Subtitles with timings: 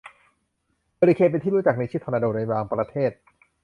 [0.95, 3.11] เฮอริเคน เป็นที่รู้จักในชื่อ ทอร์นาโด ในบางประเทศ